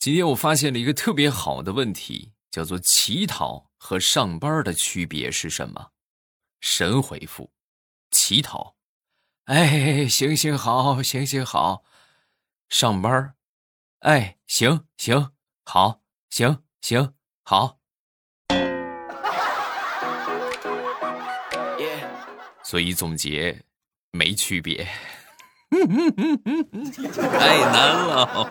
[0.00, 5.90] 今天我发现了一个特别好的问题，叫做乞讨和上班的区别是什么？
[6.62, 7.50] 神回复：
[8.10, 8.76] 乞讨。
[9.44, 11.84] 哎，行行好，行行好。
[12.70, 13.34] 上班
[13.98, 15.32] 哎，行行
[15.66, 17.12] 好，行行
[17.42, 17.78] 好。
[22.64, 23.62] 所以总结
[24.12, 24.88] 没区别，
[25.70, 28.50] 太难了。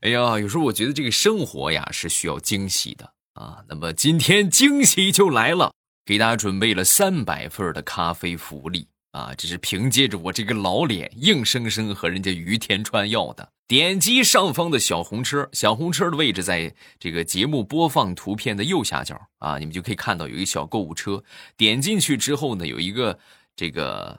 [0.00, 3.62] 哎呀，有时候我觉得这个生活呀是需要惊喜的啊。
[3.68, 5.74] 那么今天惊喜就来了，
[6.06, 9.34] 给大家准备了三百份的咖啡福利啊！
[9.36, 13.52] 这是凭借着我这个老脸，硬生生和人家于田川要的。
[13.68, 21.22] 点击上方的小红车，小红车的位置在这个节目播放图片的右下角啊，你们就可以看到有一个小购物车。
[21.58, 23.18] 点进去之后呢，有一个
[23.54, 24.18] 这个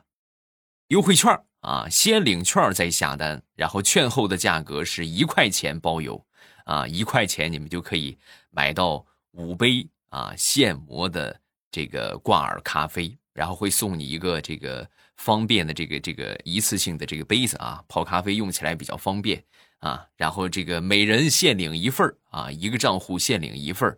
[0.89, 6.23] 优惠券啊，先领券再下单，然后券后的价格是一块钱包邮
[6.65, 8.17] 啊，一块钱你们就可以
[8.51, 11.39] 买到五杯啊现磨的
[11.71, 13.17] 这个挂耳咖啡。
[13.33, 14.85] 然后会送你一个这个
[15.15, 19.41] 方便的这个这个一次性的这个杯子啊，泡咖啡用起来比较方便
[19.79, 20.05] 啊。
[20.17, 23.97] 然后这个每人限领一份啊，一个账户限领一份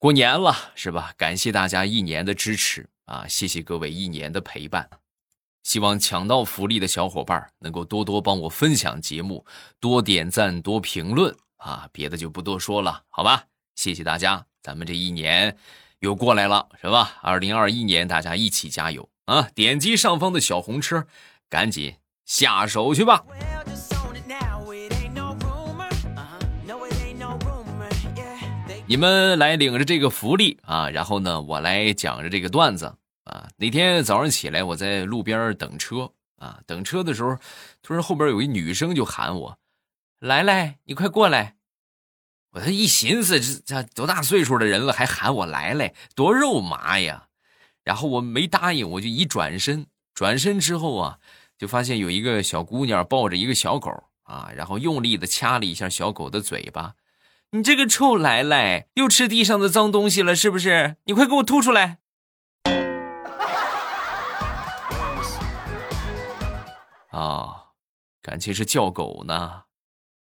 [0.00, 1.14] 过年了是吧？
[1.16, 4.99] 感谢大家一年的支持啊，谢谢各位一年的陪伴。
[5.70, 9.46] 希望抢到福利的小伙伴能够多多帮我分享节目，
[9.78, 11.88] 多点赞，多评论啊。
[11.92, 13.44] 别的就不多说了，好吧？
[13.76, 15.56] 谢谢大家，咱们这一年。
[16.00, 17.12] 又过来了，是吧？
[17.22, 19.48] 二零二一年，大家一起加油啊！
[19.54, 21.06] 点击上方的小红车，
[21.48, 23.22] 赶紧下手去吧。
[28.88, 32.96] 你们来领着这个福利啊，然后呢，我来讲着这个段子
[33.30, 33.48] 啊。
[33.56, 37.38] 那天早上起来，我在路边等车啊，等车的时候，
[37.82, 39.58] 突然后边有一女生就喊我
[40.18, 41.56] ：“来来，你快过来。”
[42.52, 47.28] 我这一寻思，这这多大岁数的人了，还喊我来来，多肉麻呀！
[47.84, 51.18] 然后我没答应，我就一转身，转身之后啊，
[51.56, 53.90] 就发现有一个小姑娘抱着一个小狗
[54.24, 56.94] 啊，然后用力的掐了一下小狗的嘴巴。
[57.52, 60.96] 你这个臭来来，又吃地上的脏东西了是不是？
[61.04, 61.98] 你快给我吐出来！
[67.20, 67.66] 啊，
[68.22, 69.64] 感情是叫狗呢？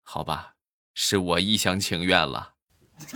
[0.03, 0.55] 好吧。
[0.95, 2.55] 是我一厢情愿了。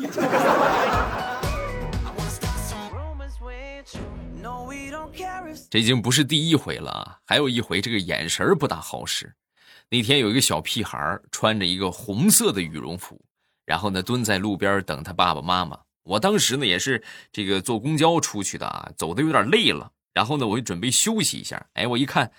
[5.71, 9.35] 这已经不是第一回了，还有一回这个眼神不大好使。
[9.89, 13.19] 那天有一个小屁孩穿着一个红色的羽绒服，
[13.65, 15.81] 然后呢蹲在路边等他爸爸妈妈。
[16.03, 17.03] 我当时呢也是
[17.33, 21.67] 这个坐公交出去的啊，走的有点累了，然后呢我就准备休息一下。
[21.73, 22.31] 哎，我一看，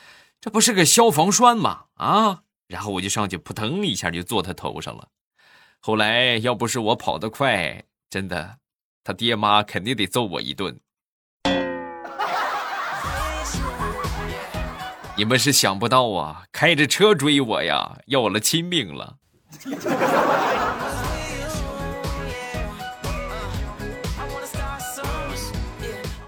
[0.43, 1.85] 这不是个消防栓吗？
[1.93, 5.07] 啊，然后我就上去扑腾一下就坐他头上了。
[5.79, 8.57] 后来要不是我跑得快，真的，
[9.05, 10.77] 他爹妈肯定得揍我一顿。
[15.15, 19.15] 你们是想不到啊，开着车追我呀，要我的亲命了。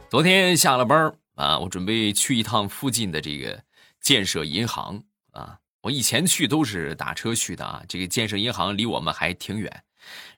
[0.09, 3.61] 昨天下了班啊，我准备去一趟附近的这个
[4.05, 5.57] 建设银行啊。
[5.81, 9.83] 我以前去都是打车去的啊，这个建设银行离我们还挺远。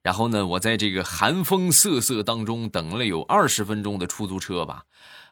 [0.02, 4.86] 然后呢，我在这个寒风瑟瑟当中等了有二十分钟的出租车吧，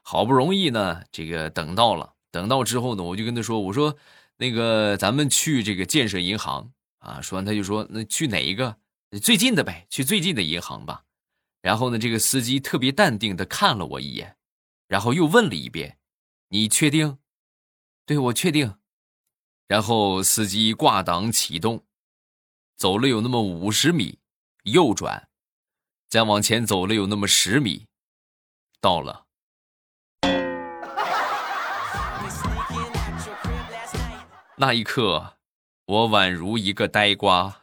[0.04, 2.14] 好不容易呢，这个等到了。
[2.32, 3.96] 等到之后呢，我就跟他说：“我说
[4.38, 8.78] 那个咱们去这个建设银行啊。”说完他就说：“那去哪一个？
[9.22, 11.04] 最近的呗，去最近的银行吧。”
[11.62, 14.36] 然后呢，这个司机特别淡定的看了我一眼，
[14.88, 15.98] 然后又问了一遍
[16.50, 17.18] ：“你确定
[18.06, 18.76] ？”“对，我确定。”
[19.68, 21.84] 然后司机挂档启动，
[22.76, 24.20] 走了有那么五十米，
[24.62, 25.28] 右转，
[26.08, 27.88] 再往前走了有那么十米，
[28.80, 29.26] 到了。
[34.58, 35.38] 那一刻，
[35.88, 37.60] 我宛如一个呆瓜，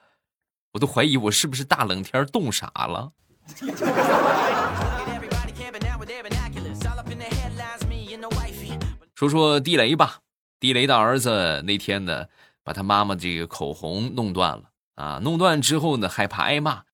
[0.72, 3.12] 我都怀疑我是不是大冷天冻傻了。
[9.14, 10.18] 说说地雷吧。
[10.62, 12.28] 地雷的儿子那天呢，
[12.62, 15.18] 把他妈妈这个口红弄断了啊！
[15.20, 16.84] 弄断之后呢，害怕挨骂，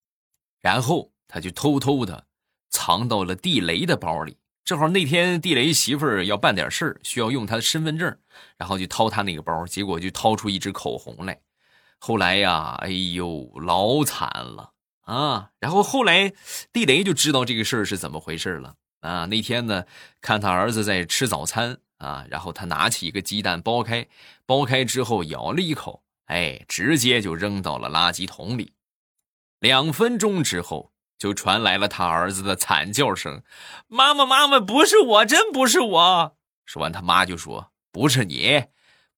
[0.58, 2.24] 然后他就偷偷的
[2.70, 4.38] 藏到了地雷的包里。
[4.64, 8.16] 正好那天地雷媳妇儿要办点事儿，需要用他的身份证，
[8.56, 11.38] 然后就掏他那个包，结果就掏出一支口红来。
[11.98, 14.72] 后来呀，哎呦，老惨了
[15.02, 15.50] 啊！
[15.60, 16.32] 然后后来
[16.72, 19.26] 地雷就知道这个事儿是怎么回事了啊！
[19.26, 19.84] 那天呢，
[20.22, 21.80] 看他儿子在吃早餐。
[21.98, 24.06] 啊，然后他拿起一个鸡蛋，剥开，
[24.46, 28.72] 剥开之后咬了一口，哎，直接就扔到了垃圾桶里
[29.60, 33.42] 两分钟之后，就传来了他儿子的惨叫声
[33.88, 38.66] ：“妈妈，妈妈，不是我，真不是我！”说完，他妈就说：“不是你，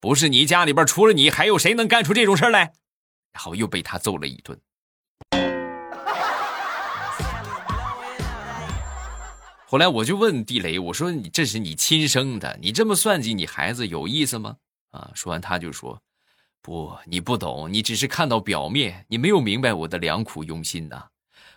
[0.00, 2.72] 不是你，家里边除了你，还有谁能干出这种事来？”
[3.32, 4.58] 然后又被他揍了一顿。
[9.70, 14.56] 后来我就问地雷，我说：“你这是你亲生的，你这么算计你孩子有意思吗？”
[14.90, 16.02] 啊，说完他就说
[16.60, 21.04] ：“不，你不懂，你只是看到表面，你没有明白我的良苦用心呐。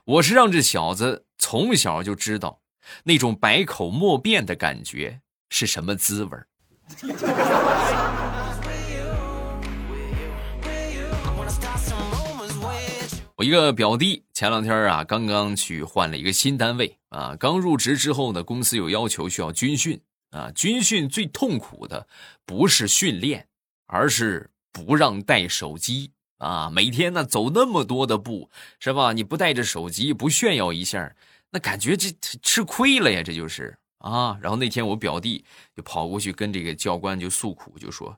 [0.06, 2.62] 我是让这小子从小就知道
[3.04, 5.20] 那种百口莫辩的感觉
[5.50, 6.38] 是什么滋味
[13.44, 20.00] 一个表弟前两天啊，刚刚去换了一个新单位啊，刚入职之后呢，公司有要求需要军训
[20.30, 20.50] 啊。
[20.56, 22.08] 军训最痛苦的
[22.46, 23.48] 不是训练，
[23.86, 26.70] 而是不让带手机啊。
[26.70, 28.50] 每天呢走那么多的步，
[28.80, 29.12] 是吧？
[29.12, 31.14] 你不带着手机，不炫耀一下，
[31.52, 32.10] 那感觉这
[32.42, 34.38] 吃亏了呀，这就是啊。
[34.42, 35.44] 然后那天我表弟
[35.76, 38.18] 就跑过去跟这个教官就诉苦，就说：“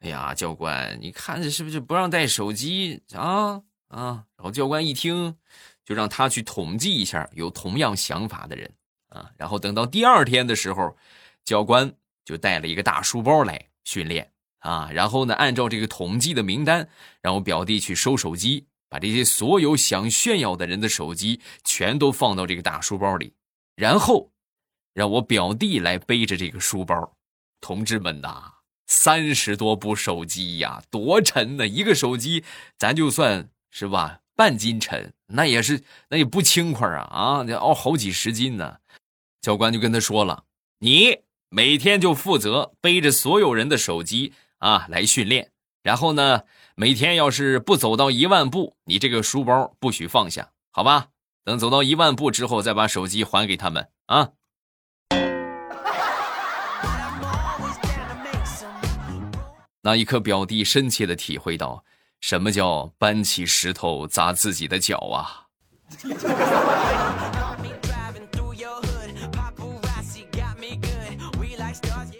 [0.00, 3.60] 哎呀，教官，你看这是不是不让带手机啊？”
[3.94, 5.36] 啊，然后教官一听，
[5.84, 8.72] 就让他去统计一下有同样想法的人
[9.08, 9.30] 啊。
[9.36, 10.96] 然后等到第二天的时候，
[11.44, 11.94] 教官
[12.24, 14.90] 就带了一个大书包来训练啊。
[14.92, 16.88] 然后呢，按照这个统计的名单，
[17.22, 23.32] 让我表弟去收手机，把这些所有想炫耀的人的手机全都放到这个大书包里，
[23.76, 24.32] 然后
[24.92, 27.16] 让我表弟来背着这个书包。
[27.60, 28.54] 同志们呐，
[28.88, 31.64] 三十多部手机呀，多沉呐！
[31.64, 32.42] 一个手机，
[32.76, 33.50] 咱就算。
[33.76, 34.20] 是吧？
[34.36, 37.08] 半斤沉，那也是，那也不轻快啊！
[37.10, 38.76] 啊，得熬好几十斤呢。
[39.40, 40.44] 教官就跟他说了
[40.78, 41.18] ：“你
[41.48, 45.50] 每天就负责背着所有人的手机啊来训练，
[45.82, 46.42] 然后呢，
[46.76, 51.08] 每天要是不走到一万步，你这个书包不许放下，好吧？
[51.42, 54.30] 等走到一万步之后，再把手机还给他们啊。”
[59.82, 61.84] 那一刻，表弟深切的体会到。
[62.26, 65.44] 什么叫搬起石头砸自己的脚啊？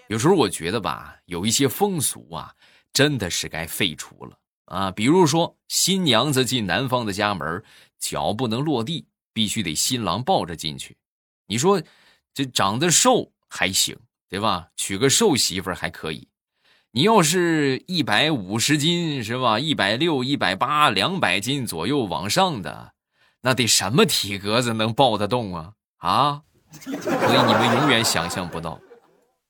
[0.09, 2.55] 有时候我觉得吧，有一些风俗啊，
[2.93, 4.91] 真的是该废除了啊。
[4.91, 7.65] 比如说，新娘子进男方的家门，
[7.99, 10.95] 脚不能落地，必须得新郎抱着进去。
[11.47, 11.83] 你说，
[12.35, 13.99] 这长得瘦还行，
[14.29, 14.69] 对吧？
[14.77, 16.29] 娶个瘦媳妇还可以。
[16.97, 19.59] 你要是一百五十斤是吧？
[19.59, 22.93] 一百六、一百八、两百斤左右往上的，
[23.41, 25.73] 那得什么体格子能抱得动啊？
[25.97, 26.43] 啊！
[26.71, 28.81] 所以你们永远想象不到。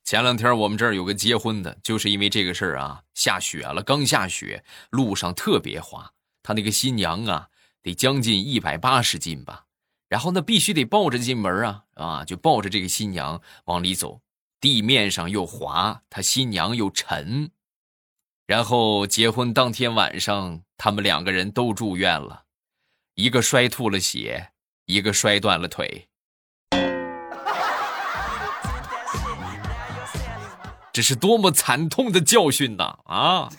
[0.03, 6.09] 前两天我们这儿有个结婚的，就是因为这个事儿啊，下雪了，刚下雪，路上特别滑。
[6.41, 7.49] 他那个新娘啊，
[7.83, 9.65] 得将近一百八十斤吧，
[10.09, 14.19] 然后呢，必须得抱着进门啊，啊，就抱着这个新娘往里走。
[14.59, 17.51] 地面上又滑，他新娘又沉，
[18.47, 22.43] 然后结婚当天晚上，他们两个人都住院了，
[23.15, 24.51] 一个摔吐了血，
[24.85, 26.07] 一个摔断了腿。
[30.91, 32.99] 这是多么惨痛的教训呐！
[33.05, 33.49] 啊！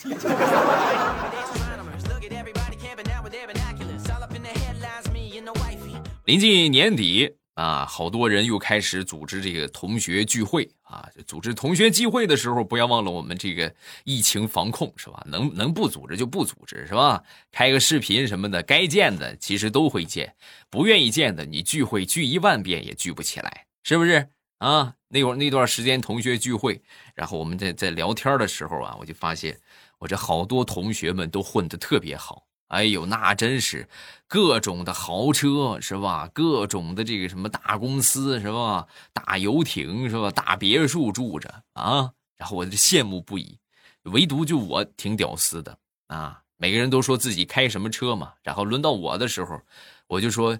[6.24, 7.36] 临近年底。
[7.56, 11.08] 啊，好多人又开始组织这个同学聚会啊！
[11.26, 15.24] 组织同学聚会的时候，不要忘了我们这个疫情防控是吧？
[15.26, 17.24] 能能不组织就不组织是吧？
[17.50, 20.36] 开个视频什么的，该见的其实都会见，
[20.68, 24.92] 不愿意见的你聚会聚一万遍也聚不起来，是不是啊？
[25.08, 26.82] 那会儿那段时间同学聚会，
[27.14, 29.58] 然后我们在在聊天的时候啊，我就发现
[29.98, 32.45] 我这好多同学们都混得特别好。
[32.68, 33.88] 哎呦，那真是
[34.26, 36.28] 各种的豪车是吧？
[36.34, 38.88] 各种的这个什么大公司是吧？
[39.12, 40.30] 大游艇是吧？
[40.32, 43.58] 大别墅住着啊，然后我就羡慕不已。
[44.02, 46.42] 唯独就我挺屌丝的啊！
[46.56, 49.60] 每个人都说自己开什么车嘛，然后轮到我的时候，
[50.08, 50.58] 我就说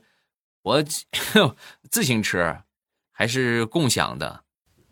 [0.62, 0.84] 我
[1.90, 2.56] 自行车
[3.10, 4.44] 还是共享的，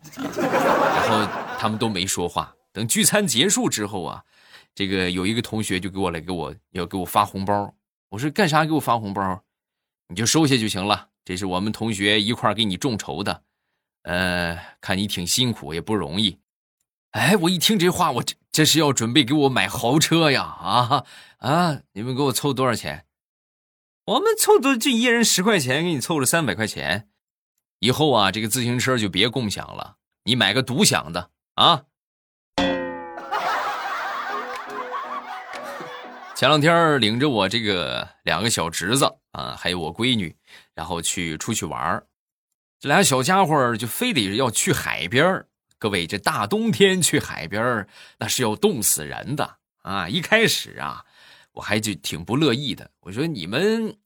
[0.18, 1.28] 然后
[1.58, 2.54] 他们都没说话。
[2.72, 4.24] 等聚餐结束之后啊。
[4.74, 7.74] 这个有一个同学就给我来给我要给我发红包，
[8.08, 9.44] 我说干啥给我发红包？
[10.08, 13.42] 你就收下就行了，这是我们同学一块给你众筹的，
[14.02, 16.38] 呃，看你挺辛苦也不容易。
[17.12, 20.42] 哎，我一听这话，我这这是要准备给我买豪车呀！
[20.42, 21.06] 啊
[21.38, 23.06] 啊，你们给我凑多少钱？
[24.06, 27.08] 我们凑的就一人十块钱，给你凑了三百块钱。
[27.78, 31.84] 以后啊，这个自行车就别共享了，你买个独享的啊。
[36.44, 40.36] 前两天领着我这个两个小侄子啊，还有我闺女，
[40.74, 42.04] 然后去出去玩
[42.78, 45.42] 这俩小家伙就非得要去海边
[45.78, 50.06] 各位，这大冬天去海边那是要冻死人的啊！
[50.06, 51.02] 一开始啊，
[51.52, 52.90] 我还就挺不乐意的。
[53.00, 53.96] 我说你们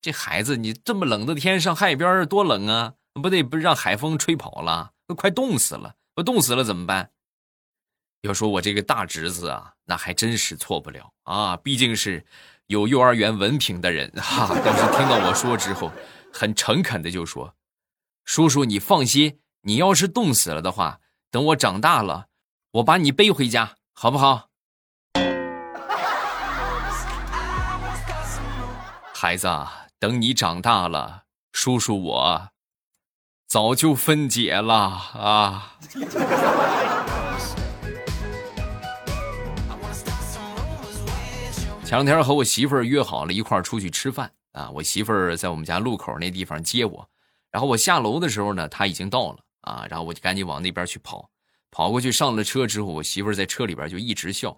[0.00, 2.94] 这孩子，你这么冷的天上海边多冷啊！
[3.20, 5.96] 不得不让海风吹跑了，都快冻死了。
[6.14, 7.10] 不冻死了怎么办？
[8.22, 12.24] 要说我这个大侄子啊，那还真是错不了啊，毕竟是
[12.66, 14.48] 有幼儿园文凭的人哈。
[14.64, 15.92] 但是听到我说之后，
[16.32, 17.54] 很诚恳的就说
[18.26, 22.26] ：“叔叔，你放心，你要是冻死了的话，等我长大了，
[22.72, 24.48] 我把你背回家，好不好？”
[29.14, 29.48] 孩子，
[29.98, 31.22] 等你长大了，
[31.52, 32.50] 叔叔我
[33.46, 35.78] 早就分解了啊。
[41.88, 47.08] 前两天和我媳妇儿约好了一块儿出去吃饭啊，我媳妇儿在我们家路口那地方接我，
[47.50, 51.30] 然后我下楼的时候呢，她已经到了啊，然后我就赶紧往那边去跑，
[51.70, 54.50] 跑过去上了车之后，我媳妇儿在车里边就一直笑，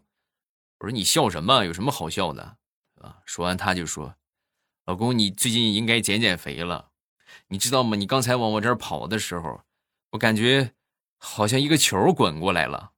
[0.81, 1.65] 我说你笑什么？
[1.65, 2.57] 有什么好笑的？
[3.01, 3.19] 啊？
[3.25, 4.13] 说完她就说，
[4.87, 6.89] 老公你最近应该减减肥了，
[7.47, 7.97] 你知道吗？
[7.97, 9.61] 你刚才往我这儿跑的时候，
[10.11, 10.73] 我感觉
[11.17, 12.91] 好像一个球滚过来了。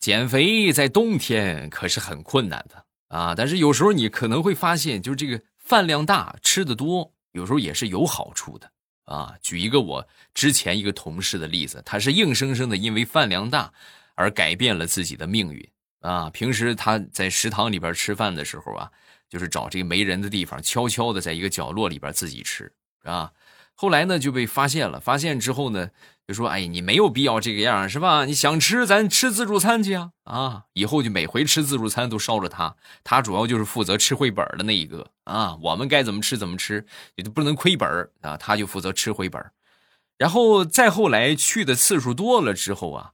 [0.00, 3.34] 减肥在冬天可是很困难的啊！
[3.34, 8.72] 但是有时候你可能会发现，就是这个饭量大、吃的多，有时候也是有好处的
[9.04, 9.34] 啊。
[9.42, 13.70] 举一个我之前一个同事的例子，他是硬生生的因为饭量大
[14.14, 15.68] 而改变了自己的命运
[16.00, 16.30] 啊。
[16.30, 18.90] 平时他在食堂里边吃饭的时候啊，
[19.28, 23.30] 就是找这个没人的地方，悄悄的在一个角落里边自己吃啊。
[23.74, 25.90] 后来呢就被发现了，发现之后呢
[26.30, 28.24] 就说：“哎，你没有必要这个样，是吧？
[28.24, 30.12] 你想吃咱吃自助餐去啊！
[30.22, 35.56] 啊，以后就每回吃自助餐都捎着他，他主要就是负责吃回本的那一个啊。
[35.60, 38.36] 我们该怎么吃怎么吃，也都不能亏本啊。
[38.36, 39.44] 他就负责吃回本
[40.18, 43.10] 然后再后来去的次数多了之后啊，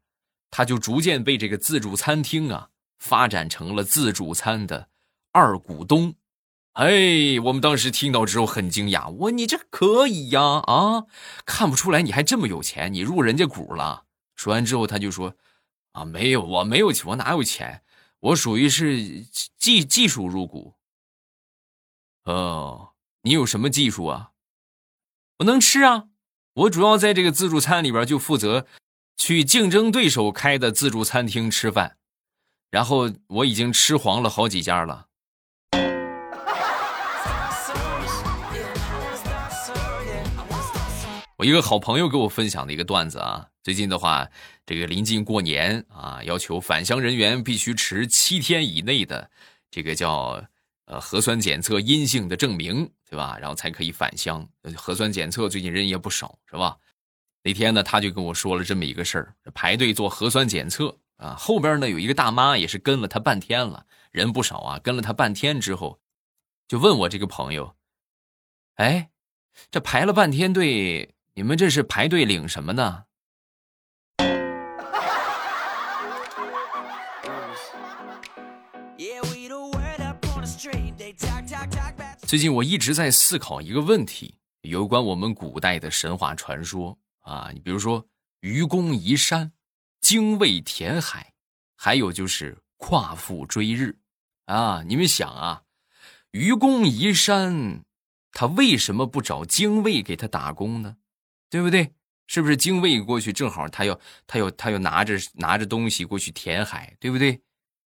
[0.50, 2.68] 他就逐渐被这个自助餐厅啊
[2.98, 4.88] 发展成了自助餐的
[5.32, 6.14] 二股东。”
[6.76, 11.06] 哎，我们当时听到之后很惊讶，我你这可以呀啊，
[11.46, 14.04] 看不出来你还这么有钱，你入人家股了。
[14.34, 15.34] 说完之后，他就说
[15.92, 17.82] ：“啊，没有，我没有钱，我哪有钱？
[18.20, 19.24] 我属于是
[19.56, 20.74] 技技术入股。”
[22.24, 22.90] 哦，
[23.22, 24.32] 你有什么技术啊？
[25.38, 26.08] 我能吃啊，
[26.52, 28.66] 我主要在这个自助餐里边就负责
[29.16, 31.96] 去竞争对手开的自助餐厅吃饭，
[32.70, 35.06] 然后我已经吃黄了好几家了。
[41.36, 44.26] 我一个好朋友给我分享的一个段子啊，最近的话，
[44.64, 49.30] 这个临近过年啊，要求返乡人员必须持七天以内的
[49.70, 50.42] 这个叫
[50.86, 53.36] 呃核酸检测阴性的证明，对吧？
[53.38, 54.48] 然后才可以返乡。
[54.74, 56.78] 核酸检测最近人也不少，是吧？
[57.42, 66.00] 那天呢，他就跟我说了这么一个事儿：排队做核酸检测啊，后边呢有一个大妈也是跟了他半天了，人不少啊，跟了他半天之后，
[66.66, 67.76] 就问我这个朋友，
[68.76, 69.10] 哎，
[69.70, 71.12] 这排了半天队。
[71.38, 73.04] 你们这是排队领什么呢？
[82.22, 88.02] 最近我一直在思考一个问题，有关我们古代的神话传说啊，你比如说
[88.40, 89.52] 愚公移山、
[90.00, 91.34] 精卫填海，
[91.76, 93.94] 还有就是夸父追日
[94.46, 94.82] 啊。
[94.86, 95.64] 你们想啊，
[96.30, 97.82] 愚公移山，
[98.32, 100.96] 他为什么不找精卫给他打工呢？
[101.50, 101.92] 对不对？
[102.28, 107.40] 是不是精卫过去正好他要他要他要拿着拿着东西过去填海，对不对？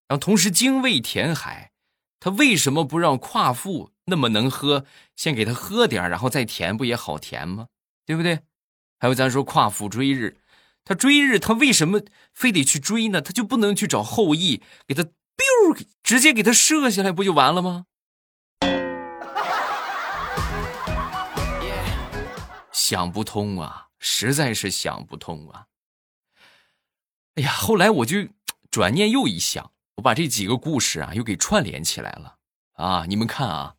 [0.08, 1.72] 然后同时精卫填海，
[2.18, 7.66] 他为什么不让夸父那么能喝，先给他喝点然后再填，不也好填吗？
[8.06, 8.40] 对不对？
[8.98, 10.38] 还有咱说夸父追日，
[10.84, 12.00] 他追日他为什么
[12.32, 13.20] 非得去追呢？
[13.20, 17.84] 他就不能去找后羿给他 biu 直接给他射下来不就完了吗？
[22.90, 25.66] 想不通啊，实在是想不通啊！
[27.36, 28.26] 哎呀，后来我就
[28.68, 32.38] 转念又一想，我把这几个故事啊又给串联起来了
[32.72, 33.04] 啊！
[33.06, 33.76] 你们看啊，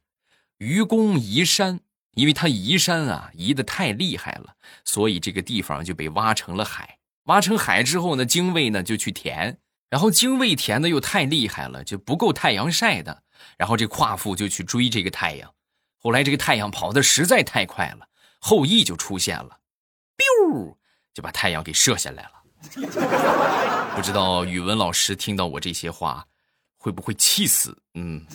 [0.59, 1.81] 愚公移山，
[2.13, 6.99] 因为他移山啊移的太厉害了，所以这个地方就被挖成了海。
[7.23, 13.23] 挖成海之后呢，精卫呢就去填，然后精卫填的又太厉害了，就不够太阳晒的，
[13.57, 15.53] 然后这夸父就去追这个太阳。
[15.97, 18.07] 后来这个太阳跑的实在太快了。
[18.43, 19.59] 后羿就出现了
[20.17, 20.75] ，biu，
[21.13, 22.31] 就把太阳给射下来了。
[23.95, 26.25] 不知道语文老师听到我这些话，
[26.77, 27.77] 会不会气死？
[27.93, 28.25] 嗯。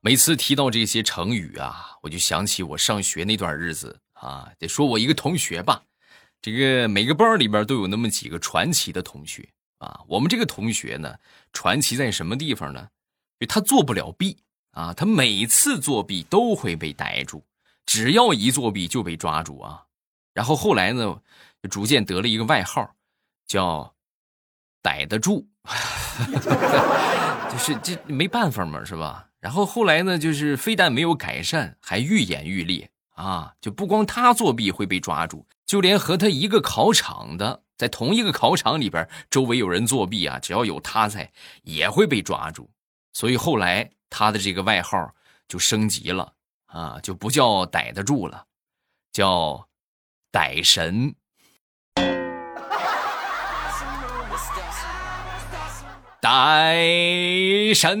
[0.00, 4.50] 每次提到这些成语啊，我就想起我上学那段日子啊。
[4.58, 5.82] 得说我一个同学吧，
[6.42, 9.48] 这个每个班里边都有那么几个传奇的同学
[9.84, 10.00] 啊。
[10.08, 11.14] 我们这个同学呢，
[11.52, 12.88] 传奇在什么地方呢？
[13.40, 14.38] 就他做不了弊
[14.70, 17.42] 啊，他每次作弊都会被逮住，
[17.84, 19.82] 只要一作弊就被抓住啊。
[20.32, 21.20] 然后后来呢，
[21.62, 22.94] 就逐渐得了一个外号，
[23.46, 23.94] 叫
[24.82, 25.46] “逮得住”，
[27.52, 29.28] 就是这没办法嘛，是吧？
[29.40, 33.52] 然后后来呢，就是非但没有改善，还愈演愈烈啊！
[33.60, 42.70] 就不光他作弊会被抓住，就连和他一个考场的，在同一个考场里边，周围有人作弊啊，只要有他在，也会被抓住。
[43.12, 45.14] 所以后来他的这个外号
[45.48, 46.32] 就升级了
[46.66, 48.46] 啊，就不叫逮得住了，
[49.12, 49.68] 叫
[50.30, 51.14] 逮神。
[56.20, 58.00] 逮神。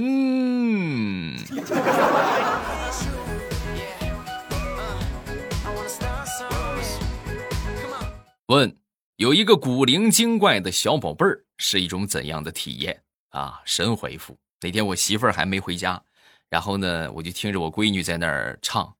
[8.46, 8.76] 问：
[9.16, 13.62] 有一个古灵精怪的小宝贝儿，是一种怎样的体验啊？
[13.64, 16.02] 神回复：那天我媳妇儿还没回家，
[16.48, 18.96] 然后呢，我就听着我闺女在那儿唱：“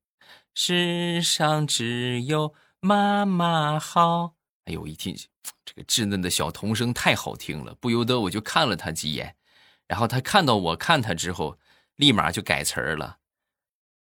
[0.54, 4.34] 世上只有妈妈好。”
[4.66, 5.16] 哎呦，一听。
[5.64, 9.34] 这个稚嫩的小童声太好听了，不由得我就看了他几眼，
[9.88, 11.58] 然后他看到我看他之后，
[11.96, 13.18] 立马就改词儿了：“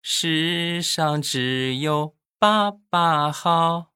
[0.02, 3.91] 世上只有爸爸好。”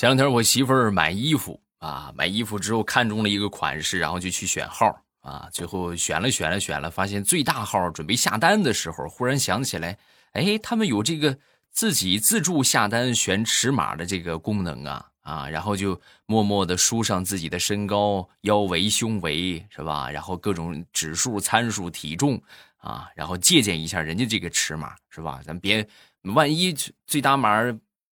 [0.00, 9.98] 前两天我媳妇儿买衣服啊，买衣服之后看中了一个款式，然后就去选号啊，最后选了选了选了，发现最大号，准备下单的时候，忽然想起来，
[10.32, 11.36] 哎，他们有这个。
[11.70, 20.10] 自己自助下单选尺码的这个功能啊啊，然后就默默的输上自己的身高、腰围、胸围，是吧？
[20.10, 22.42] 然后各种指数、参数、体重
[22.78, 25.42] 啊，然后借鉴一下人家这个尺码，是吧？
[25.44, 25.86] 咱别
[26.22, 26.74] 万一
[27.06, 27.62] 最大码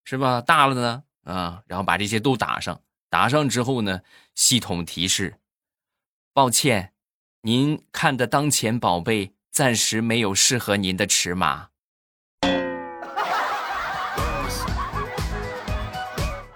[0.05, 4.01] 是吧大了呢啊，然后把这些都打上，打上之后呢，
[4.35, 5.38] 系统提示：
[6.33, 6.95] 抱歉，
[7.43, 11.69] 您看的当前宝贝暂时没有适合您的尺码。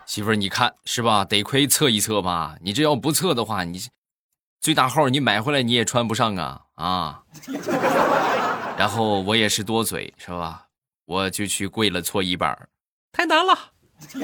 [0.07, 1.25] 媳妇儿，你看是吧？
[1.25, 2.57] 得亏测一测吧。
[2.63, 3.83] 你这要不测的话，你
[4.61, 7.23] 最大号你买回来你也穿不上啊啊！
[8.79, 10.69] 然后我也是多嘴是吧？
[11.05, 12.69] 我就去跪了搓衣板，
[13.13, 13.73] 太难了。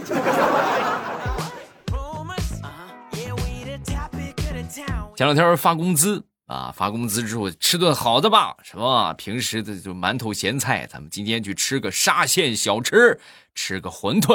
[5.17, 9.13] 前两天发工资啊，发工资之后吃顿好的吧，是吧？
[9.15, 13.19] 平时的就馒头咸菜，咱们今天去吃个沙县小吃，
[13.55, 14.35] 吃个馄饨。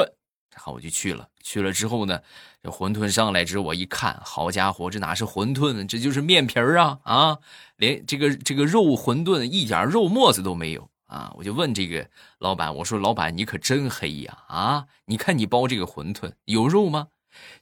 [0.50, 2.20] 然后我就去了，去了之后呢，
[2.62, 7.38] 这馄饨上来之后，我一看，好家伙，这哪是馄饨，这就是面皮儿啊啊！
[7.76, 11.32] 连这个这个肉馄饨一点肉沫子都没有啊！
[11.36, 14.86] 我就问这个老板，我说老板你可真黑呀啊！
[15.06, 17.08] 你看你包这个馄饨有肉吗？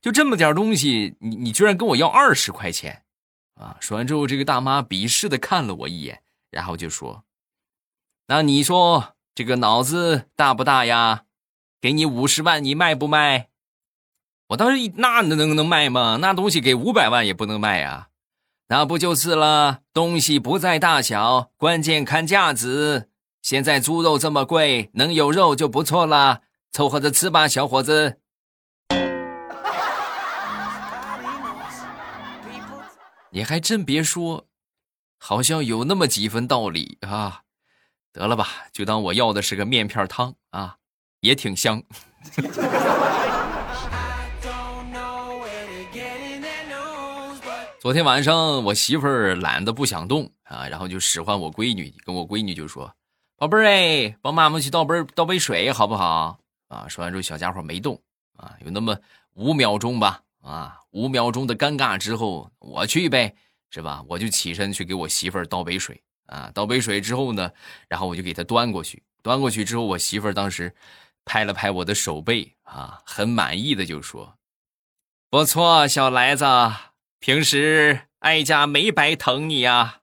[0.01, 3.05] 就这么点东西，你你居然跟我要二十块钱
[3.55, 3.77] 啊！
[3.81, 7.25] 说完之后，这个大妈鄙视的看了我一眼，然后就说
[8.29, 11.25] ：“那你说这个脑子大不大呀？”
[11.81, 13.49] 给你五十万，你卖不卖？
[14.49, 16.19] 我当时那能能能卖吗？
[16.21, 18.11] 那东西给五百万也不能卖呀，
[18.69, 19.81] 那不就是了？
[19.93, 23.09] 东西不在大小，关键看价值。
[23.43, 28.19] 现在猪肉这么贵，能有肉就不错了，凑合着吃吧，小伙子。
[33.31, 34.47] 你还真别说，
[35.19, 37.43] 好像有那么几分道理啊。
[38.13, 40.77] 得了吧，就当我要的是个面片汤啊。
[41.19, 41.83] 也挺香。
[47.81, 52.93] 昨天晚上我媳妇儿懒得不想动啊，然后就使唤我闺女，跟我闺女就说
[53.43, 56.39] ：“宝贝儿哎，帮妈妈去倒杯倒杯水好不好？”
[56.71, 58.01] 啊，说完之后小家伙没动
[58.37, 58.97] 啊，有那么
[59.35, 63.35] 五秒钟吧，啊，五秒钟的尴尬之后，我去呗，
[63.69, 64.01] 是吧？
[64.07, 67.51] 我就起身去给我媳妇儿倒杯水啊，倒杯水之后呢，
[67.89, 70.73] 然后我就给她端过去，端过去之后，我媳妇儿当时。
[71.25, 74.37] 拍了拍我的手背啊，很满意的就说
[75.31, 76.45] ：“不错，小来子，
[77.21, 80.01] 平时哀家没白疼你呀。”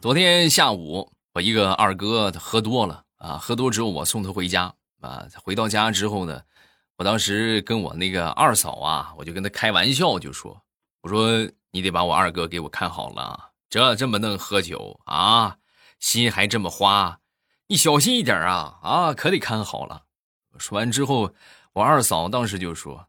[0.00, 5.26] 昨天下午，我一个二哥他喝多了啊，喝多之后我送他回家啊。
[5.42, 6.40] 回到家之后呢，
[6.96, 10.62] 我当时跟我那个二嫂啊，我就跟他开玩笑，就说
[11.02, 15.56] ：“我说你得把我二哥给我看好了，这这么能喝酒啊，
[15.98, 17.18] 心还这么花，
[17.66, 20.04] 你小心一点啊啊，可得看好了。”
[20.58, 21.34] 说完之后，
[21.72, 23.08] 我二嫂当时就说：“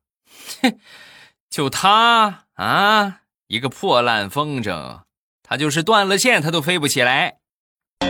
[0.63, 0.80] 哼，
[1.52, 5.04] 就他啊，一个破烂风筝，
[5.50, 7.40] 他就是断了线，他都飞不起来。”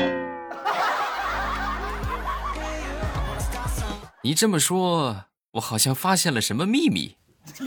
[4.21, 7.15] 你这么说，我好像发现了什么秘密。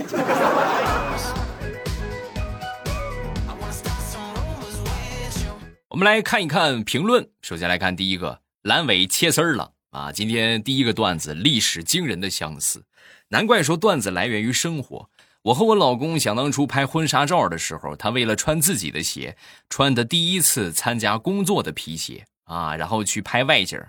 [5.89, 7.31] 我们来看一看评论。
[7.41, 10.13] 首先来看第一个，阑尾切丝儿了啊！
[10.13, 12.85] 今天第一个段子，历史惊人的相似，
[13.29, 15.09] 难怪说段子来源于生活。
[15.43, 19.37] 我和我老公想当初拍婚纱照的时候，他为了穿自己的鞋，
[19.69, 23.81] 穿的第一次参加工作的皮鞋啊，然后去拍外景。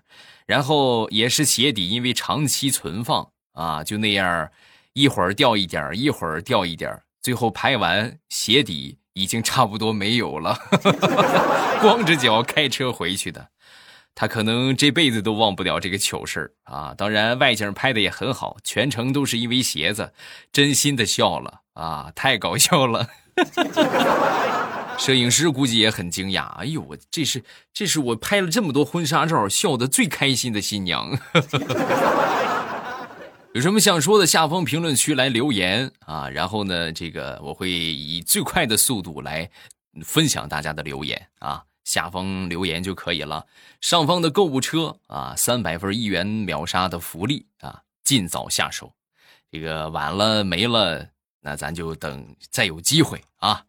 [0.45, 4.49] 然后也是鞋底，因为长期存放啊，就那样，
[4.93, 10.57] 一会儿掉一点一会儿掉一点最后拍完鞋底已经差不多没有了，
[11.81, 13.47] 光着脚开车回去的，
[14.15, 16.93] 他可能这辈子都忘不了这个糗事啊！
[16.97, 20.13] 当然外景拍的也很好，全程都是因为鞋子，
[20.51, 23.07] 真心的笑了啊，太搞笑了。
[24.99, 31.17] 摄影师估计也很惊讶，哎呦，我这是这是我拍了这么多婚纱照笑得最开心的新娘。
[33.53, 36.29] 有什么想说的，下方评论区来留言啊！
[36.29, 39.49] 然后呢，这个我会以最快的速度来
[40.03, 43.45] 分享大家的留言啊，下方留言就可以了。
[43.81, 48.93] 上方的购物车啊，三百份一元秒杀的福利啊，尽早下手。
[49.51, 51.07] 这个晚了没了，
[51.41, 53.65] 那咱就等再有机会啊。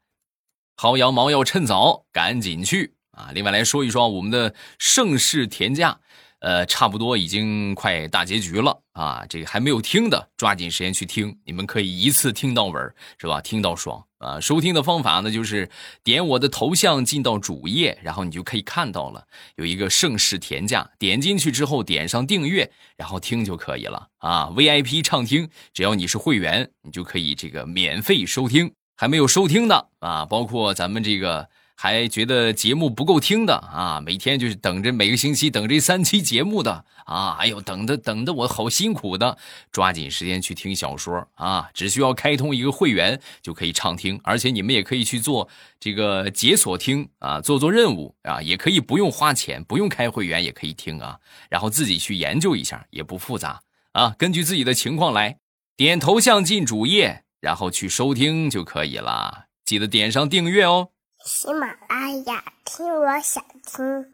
[0.76, 3.30] 薅羊毛要趁早，赶紧去啊！
[3.32, 6.00] 另外来说一说我们的盛世田价，
[6.40, 9.24] 呃，差不多已经快大结局了啊！
[9.28, 12.80] 这个还没有听的，抓紧时间去听，你们可以一次听到尾
[13.18, 13.40] 是吧？
[13.40, 14.40] 听到爽啊！
[14.40, 15.68] 收听的方法呢，就是
[16.02, 28.72] 点我的头像进到主页，然后你就可以看到了有一个盛世田价，点进去之后点上订阅，然后听就可以了啊！VIP 畅听，只要你是会员，你就可以这个免费收听。
[28.96, 39.36] 还没有收听的啊，包括咱们这个还觉得节目不够听的啊，每天就是等着每个星期等这三期节目的啊，哎呦，等的等的我好辛苦的，
[39.70, 51.18] 抓紧时间去听小说啊，只需要开通一个会员就可以畅听，而且你们也可以去做这个解锁听啊，做做任务啊，也可以不用花钱，不用开会员也可以听啊，
[51.50, 53.60] 然后自己去研究一下也不复杂
[53.92, 55.38] 啊，根据自己的情况来，
[55.76, 57.22] 点头像进主页。
[57.44, 60.93] 然后去收听就可以了，记得点上订阅哦。
[61.24, 64.13] 喜马拉雅听，我想听。